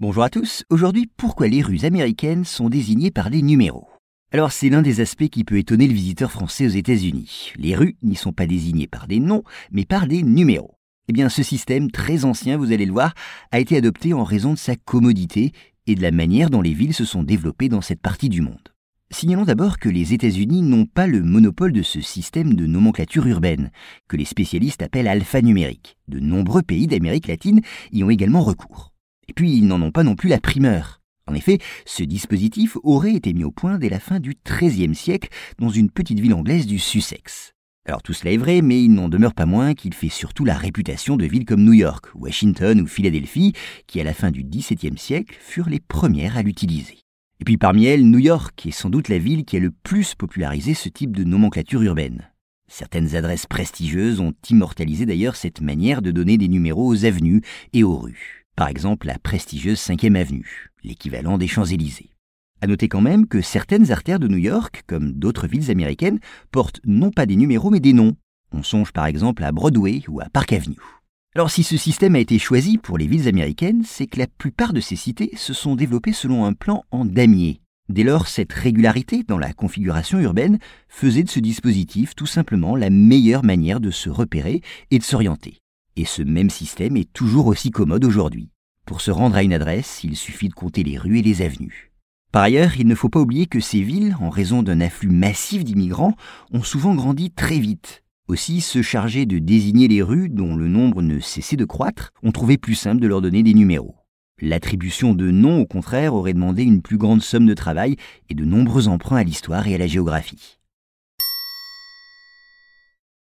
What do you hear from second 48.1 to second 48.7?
York